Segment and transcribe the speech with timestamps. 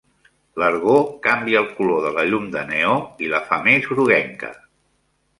[0.61, 0.93] L'argó
[1.25, 2.95] canvia el color de la llum de neó
[3.27, 4.51] i la fa més groguenca.